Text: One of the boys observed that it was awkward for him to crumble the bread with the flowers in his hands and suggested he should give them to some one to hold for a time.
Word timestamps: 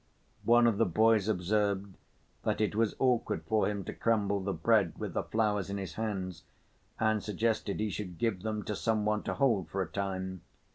One 0.45 0.65
of 0.65 0.79
the 0.79 0.87
boys 0.87 1.27
observed 1.29 1.93
that 2.41 2.59
it 2.59 2.73
was 2.73 2.95
awkward 2.97 3.43
for 3.45 3.67
him 3.69 3.83
to 3.83 3.93
crumble 3.93 4.39
the 4.39 4.51
bread 4.51 4.97
with 4.97 5.13
the 5.13 5.21
flowers 5.21 5.69
in 5.69 5.77
his 5.77 5.93
hands 5.93 6.41
and 6.99 7.23
suggested 7.23 7.79
he 7.79 7.91
should 7.91 8.17
give 8.17 8.41
them 8.41 8.63
to 8.63 8.75
some 8.75 9.05
one 9.05 9.21
to 9.21 9.35
hold 9.35 9.69
for 9.69 9.79
a 9.83 9.87
time. 9.91 10.41